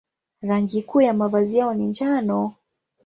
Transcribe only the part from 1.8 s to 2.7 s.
njano.